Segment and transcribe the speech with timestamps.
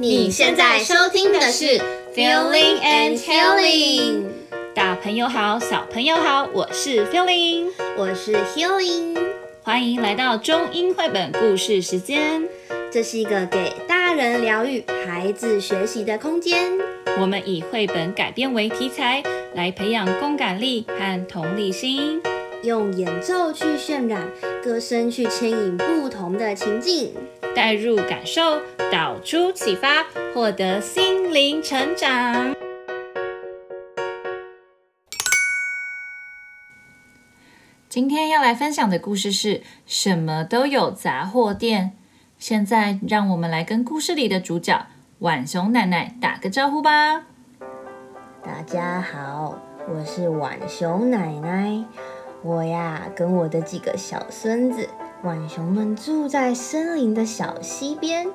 [0.00, 1.76] 你现在收听的是
[2.14, 4.26] Feeling and Healing。
[4.72, 9.18] 大朋友好，小朋友好，我是 Feeling，我是 Healing，
[9.64, 12.48] 欢迎来到中英绘本故事时间。
[12.92, 16.78] 这是一个给大人疗愈、孩子学习的空间。
[17.20, 19.20] 我们以绘本改编为题材，
[19.56, 22.22] 来培养共感力和同理心，
[22.62, 24.30] 用演奏去渲染，
[24.62, 27.12] 歌声去牵引不同的情境，
[27.58, 28.60] 带入感受，
[28.92, 32.54] 导出启发，获得心灵成长。
[37.88, 41.96] 今天要来分享的故事是什么都有杂货店。
[42.38, 44.86] 现在，让我们来跟故事里的主角
[45.18, 47.24] 浣熊奶奶打个招呼吧。
[48.40, 51.84] 大家好，我是浣熊奶奶。
[52.44, 54.88] 我呀，跟我的几个小孙子
[55.22, 58.28] 浣熊们住在森林的小溪边，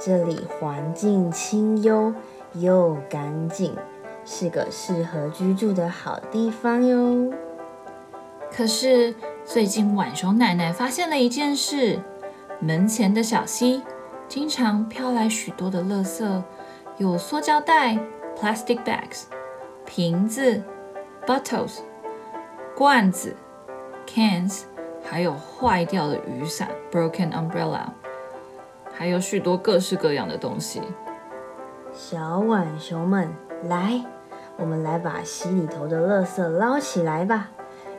[0.00, 2.12] 这里环境清幽
[2.54, 3.76] 又干净，
[4.24, 7.32] 是个适合居住的好地方哟。
[8.50, 12.00] 可是，最近浣熊奶奶发现了一件事。
[12.60, 13.82] 门前的小溪
[14.26, 16.42] 经常飘来许多的垃圾，
[16.98, 17.98] 有塑胶袋
[18.36, 19.24] （plastic bags）、
[19.84, 20.62] 瓶子
[21.26, 21.78] （bottles）、
[22.76, 23.36] 罐子
[24.06, 24.62] （cans），
[25.04, 27.84] 还有坏掉的雨伞 （broken umbrella），
[28.92, 30.82] 还有许多各式各样的东西。
[31.92, 33.28] 小浣熊们，
[33.64, 34.04] 来，
[34.56, 37.50] 我们来把溪里头的垃圾捞起来吧，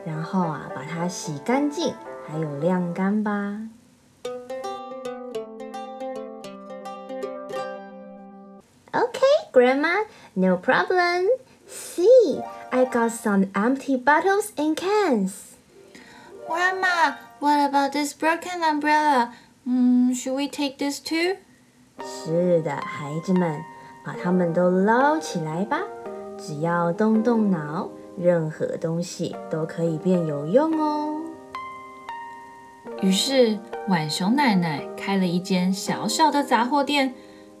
[0.04, 1.94] 然后啊，把它洗干净，
[2.28, 3.60] 还有晾干吧。
[8.92, 11.26] OK，Grandma，no problem.
[11.66, 15.55] See, I got some empty bottles and cans.
[16.48, 19.32] Grandma, what about this broken umbrella?
[19.64, 21.36] Hmm, should we take this too?
[22.04, 23.60] 是的，孩子们，
[24.04, 25.80] 把它们都捞起来吧。
[26.38, 31.20] 只要动动脑，任何东西都可以变有用哦。
[33.02, 33.58] 于是，
[33.88, 37.12] 浣熊奶奶开了一间小小的杂货店，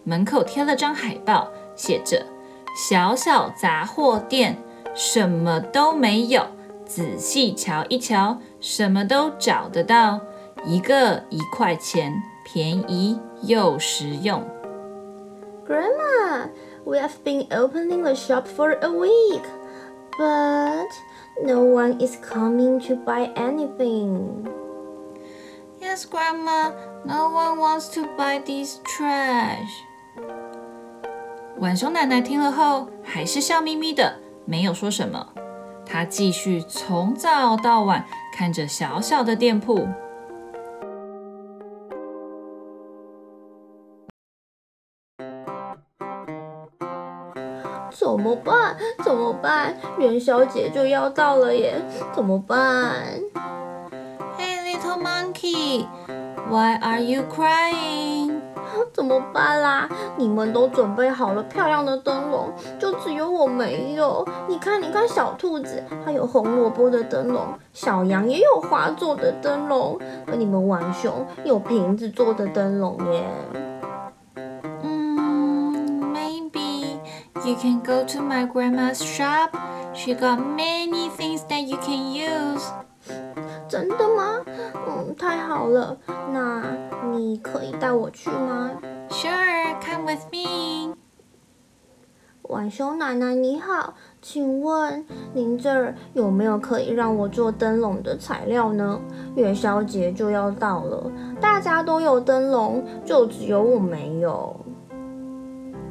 [0.04, 1.50] 门口贴了张海报。
[1.74, 2.24] 写着
[2.88, 4.56] “小小杂货店，
[4.94, 6.46] 什么都没有，
[6.86, 10.20] 仔细瞧一瞧，什么都找得到，
[10.64, 12.12] 一个一块钱，
[12.44, 14.42] 便宜又实用。”
[15.66, 16.48] Grandma,
[16.84, 19.42] we have been opening the shop for a week,
[20.18, 20.88] but
[21.44, 24.46] no one is coming to buy anything.
[25.80, 26.72] Yes, Grandma,
[27.04, 29.68] no one wants to buy this trash.
[31.58, 35.26] 晚熊奶奶听了后，还是笑眯眯的，没有说什么。
[35.84, 38.04] 她继续从早到晚
[38.36, 39.88] 看着小小的店铺。
[47.90, 48.76] 怎么办？
[49.02, 49.74] 怎么办？
[49.98, 51.82] 元宵节就要到了耶！
[52.14, 53.18] 怎么办
[54.38, 55.86] ？Hey, little monkey,
[56.50, 58.15] why are you crying?
[58.96, 59.86] 怎么办啦？
[60.16, 64.26] 你们都准备好了漂亮的灯笼，就只有我没有。
[64.48, 67.42] 你看，你看，小兔子它有红萝卜的灯笼，
[67.74, 73.28] 小羊也有花做的灯笼，而你们浣熊有瓶子做的灯笼耶。
[74.82, 76.96] 嗯，maybe
[77.44, 79.50] you can go to my grandma's shop.
[79.92, 82.62] She got many things that you can use.
[83.68, 84.40] 真的吗？
[85.16, 85.96] 嗯，太好了。
[86.32, 86.62] 那
[87.16, 88.70] 你可以带我去吗
[89.08, 90.94] ？Sure, come with me.
[92.42, 99.00] 浣熊奶奶你好，请问您这儿有没有可以让我做灯笼的材料呢？
[99.34, 101.10] 元宵节就要到了，
[101.40, 104.54] 大家都有灯笼，就只有我没有。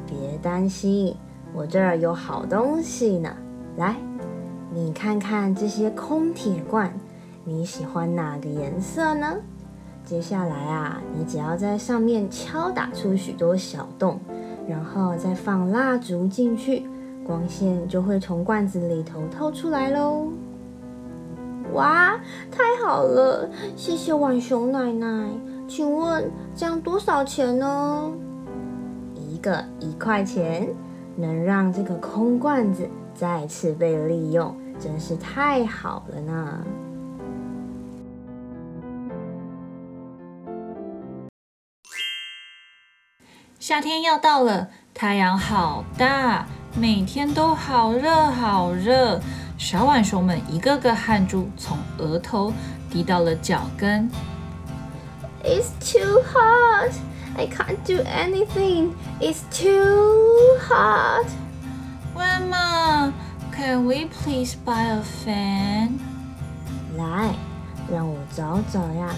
[0.06, 1.14] 别担心，
[1.52, 3.36] 我这儿有好东西呢。
[3.76, 3.96] 来，
[4.72, 6.90] 你看看这些空铁罐。
[7.48, 9.36] 你喜欢哪个颜色呢？
[10.04, 14.18] 接下来啊，你只要在上面敲打出许多小洞，
[14.68, 16.84] 然后再放蜡烛进去，
[17.24, 20.26] 光线就会从罐子里头透出来喽。
[21.72, 22.18] 哇，
[22.50, 23.48] 太好了！
[23.76, 25.28] 谢谢浣熊奶奶。
[25.68, 28.12] 请问这样多少钱呢？
[29.14, 30.68] 一个一块钱，
[31.14, 36.60] 能让这个空罐子再次被利用，真是太好了呢。
[43.66, 46.46] 夏天要到了，太阳好大，
[46.76, 49.20] 每天都好热好热。
[49.58, 52.52] 小浣熊们一个个汗珠从额头
[52.88, 54.08] 滴到了脚跟。
[55.42, 56.92] It's too hot.
[57.36, 58.92] I can't do anything.
[59.18, 61.26] It's too hot.
[62.14, 63.10] Grandma,
[63.52, 65.98] can we please buy a fan?
[66.96, 67.34] 来，
[67.90, 69.12] 让我找找呀。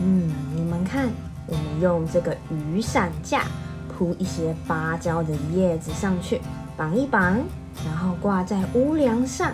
[0.00, 1.10] 嗯，你们看，
[1.50, 3.42] 我们用这个雨伞架
[3.88, 6.40] 铺一些芭蕉的叶子上去，
[6.76, 7.38] 绑一绑，
[7.84, 9.52] 然后挂在屋梁上，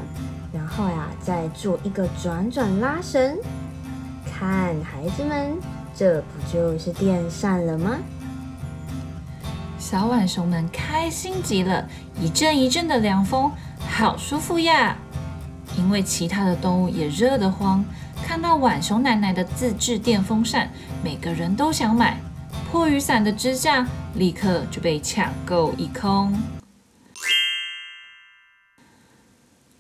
[0.53, 3.37] 然后呀，再做一个转转拉绳。
[4.39, 5.57] 看，孩子们，
[5.97, 7.97] 这不就是电扇了吗？
[9.79, 11.89] 小浣熊们开心极了，
[12.21, 13.51] 一阵一阵的凉风，
[13.89, 14.97] 好舒服呀！
[15.79, 17.85] 因为其他的动物也热得慌，
[18.25, 20.71] 看到浣熊奶奶的自制电风扇，
[21.07, 22.19] 每个人都想买。
[22.69, 23.87] 破雨伞的支架
[24.17, 26.37] 立刻就被抢购一空。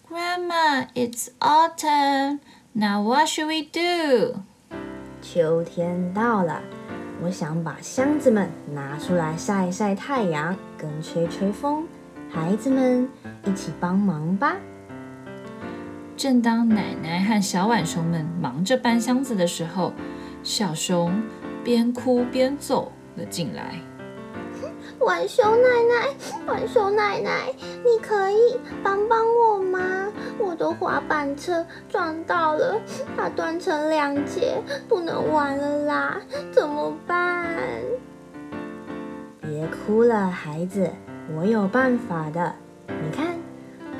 [0.08, 2.38] Grandma, it's autumn.
[2.74, 4.36] Now what should we do?
[5.20, 6.62] 秋天到了。
[7.20, 11.88] 我想把箱子们拿出来晒一晒太阳，跟吹吹风，
[12.30, 13.08] 孩子们
[13.44, 14.54] 一起帮忙吧。
[16.16, 19.92] 正当奶奶和小浣熊们忙着搬箱子的时候，
[20.46, 21.20] 小熊
[21.64, 23.80] 边哭边走了进来。
[25.00, 26.14] 浣熊奶奶，
[26.46, 27.52] 浣熊奶奶，
[27.84, 30.06] 你可以帮帮我吗？
[30.38, 32.80] 我的滑板车撞到了，
[33.16, 36.20] 它断成两截，不能玩了啦，
[36.52, 37.44] 怎么办？
[39.40, 40.88] 别哭了，孩子，
[41.36, 42.54] 我有办法的。
[42.86, 43.34] 你看，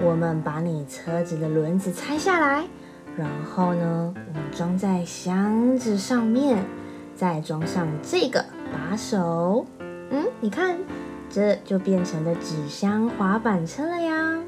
[0.01, 2.69] 我们把你车子的轮子拆下来，
[3.17, 6.59] 然后呢，我们装在箱子上面，
[7.15, 9.67] 再装上这个把手。
[10.11, 10.77] 嗯，你看，
[11.31, 14.39] 这就变成了纸箱滑板车了呀。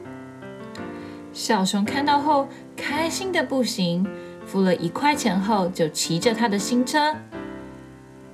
[1.32, 4.06] 小熊看到后，开心的不行，
[4.44, 7.14] 付了一块钱后，就骑着他的新车。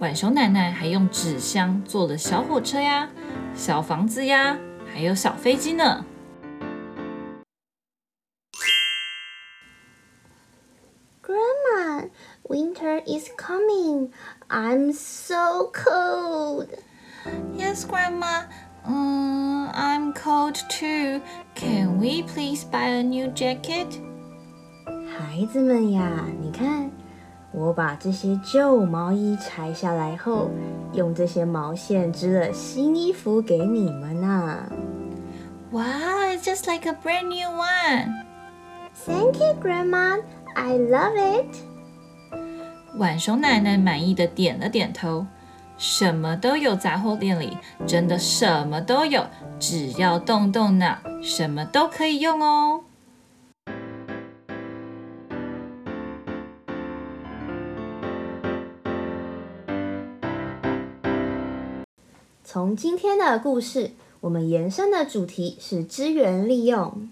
[0.01, 3.09] 浣熊奶奶还用纸箱做了小火车呀、
[3.55, 4.59] 小房子呀，
[4.93, 6.05] 还有小飞机呢。
[12.54, 14.12] winter is coming.
[14.50, 16.68] I'm so cold.
[17.56, 18.44] Yes, Grandma.
[18.86, 21.22] Um, I'm cold too.
[21.56, 24.00] Can we please buy a new jacket?
[25.07, 26.90] 孩子们呀，你看，
[27.51, 30.50] 我把这些旧毛衣拆下来后，
[30.94, 34.63] 用这些毛线织了新衣服给你们呢。
[35.72, 38.25] Wow, it's just like a brand new one.
[39.06, 40.18] Thank you, Grandma.
[40.56, 41.62] I love it.
[42.96, 45.26] 浣熊奶奶满意的点了点头。
[45.76, 49.26] 什么都有，杂货店里真的什么都有，
[49.58, 52.85] 只要动动脑，什么都可以用哦。
[62.44, 63.90] 从今天的故事，
[64.20, 67.11] 我们延伸的主题是资源利用。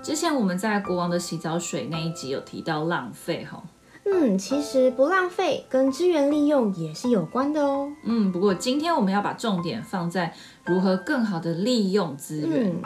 [0.00, 3.64] 之前我们在国王的洗澡水那一集有提到浪费，哈。
[4.08, 7.92] 嗯，其实不浪费跟资源利用也是有关的哦。
[8.04, 10.32] 嗯，不过今天我们要把重点放在
[10.64, 12.70] 如何更好的利用资源。
[12.70, 12.82] 嗯，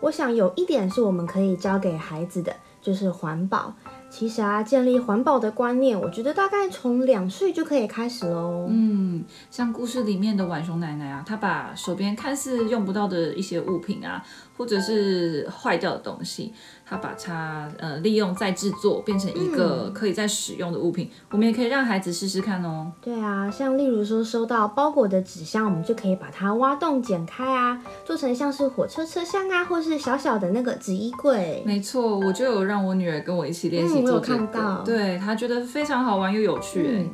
[0.00, 3.74] 我想有一点是我们可以教给孩子的，就是环保。
[4.08, 8.66] 其实啊，建立环保的观念，我觉得大概从两岁就可以开始喽。
[8.68, 14.20] 嗯，像故事里面的浣熊奶奶啊，她把手边看似用不到的一些物品啊，
[14.60, 16.52] 或者是坏掉的东西，
[16.84, 21.06] 它把它呃利用再制作，变成一个可以再使用的物品。
[21.06, 22.92] 嗯，我们也可以让孩子试试看哦。
[23.00, 31.62] 对啊，像例如说收到包裹的纸箱，我们就可以把它挖洞剪开啊，做成像是火车车厢啊，或是小小的那个纸衣柜。
[31.64, 34.00] 没错，我就有让我女儿跟我一起练习。
[34.00, 36.86] 嗯我有看到，对，她觉得非常好玩又有趣。
[36.86, 37.10] 嗯，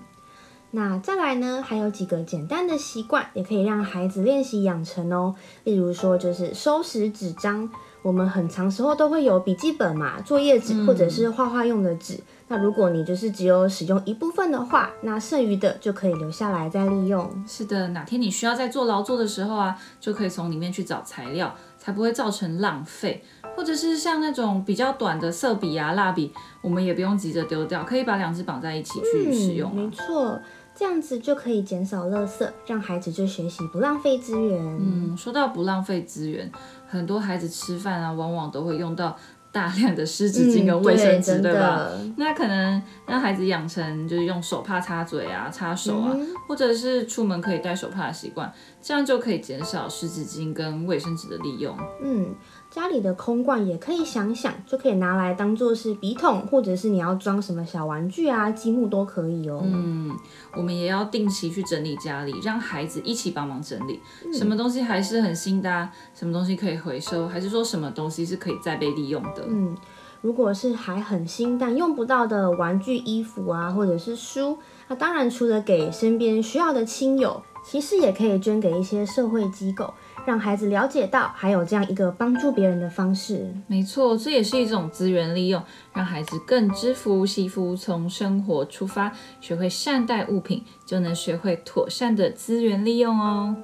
[0.76, 5.34] 那再来呢，还有几个简单的习惯，也可以让孩子练习养成哦。
[5.64, 7.66] 例如说，就是收拾纸张，
[8.02, 12.16] 我们很长时候都会有笔记本嘛、作业纸或者是画画用的纸。
[12.16, 12.22] 嗯。
[12.48, 17.26] 那如果你就是只有使用一部分的话，那剩余的就可以留下来再利用。
[17.48, 23.24] 是的，哪天你需要在做劳作的时候啊，就可以从里面去找材料，才不会造成浪费。
[23.56, 26.30] 或者是像那种比较短的色笔啊、蜡笔，
[26.60, 29.74] 我们也不用急着丢掉，可以把两支绑在一起去使用啊。
[29.78, 30.38] 嗯，没错，
[30.78, 34.62] 这样子就可以减少垃圾，让孩子就学习不浪费资源。
[34.62, 36.52] 嗯，说到不浪费资源，
[36.86, 39.16] 很多孩子吃饭啊，往往都会用到
[39.50, 41.90] 大量的湿纸巾跟卫生纸，嗯，对，对吧？
[42.18, 48.52] 那可能让孩子养成就是用手帕擦嘴啊、擦手啊，嗯，或者是出门可以带手帕的习惯，
[48.86, 51.76] 这样就可以减少湿纸巾跟卫生纸的利用。
[52.00, 52.32] 嗯。
[52.70, 59.60] 家里的空罐也可以想想，就可以拿来当做是笔筒，或者是你要装什么小玩具啊、积木都可以哦。
[59.64, 60.14] 嗯，
[60.54, 63.98] 我们也要定期去整理家里，让孩子一起帮忙整理。
[64.24, 65.90] 嗯、什么东西还是很新的啊？
[66.14, 67.26] 什么东西可以回收？
[67.26, 69.44] 还是说什么东西是可以再被利用的？
[69.48, 69.74] 嗯，
[70.20, 79.92] 如果是还很新但用不到的玩具、衣服啊，或者是书，那当然除了给身边需要的亲友，其实也可以捐给一些社会机构。
[80.24, 93.56] 让孩子了解到还有这样一个帮助别人的方式，没错，这也是一种资源利用，让孩子更知福惜福，从生活出发，学会善待物品，就能学会妥善的资源利用哦。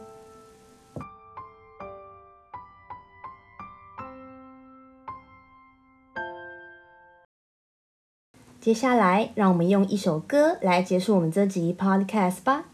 [8.61, 12.66] 接下来，让我们用一首歌来结束我们这集 Podcast 吧。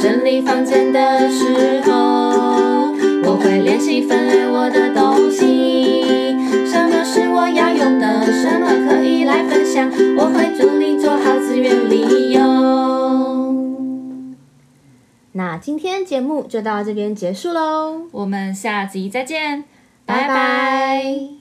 [0.00, 2.92] 整理房间的时候，
[3.24, 6.36] 我会练习分类我的东西。
[6.66, 8.24] 什么是我要用的？
[8.32, 9.90] 什么可以来分享？
[10.16, 12.38] 我会助力做好资源利用。
[15.32, 19.64] 那今天节目就到这边结束喽，我们下集再见，
[20.04, 21.37] 拜拜。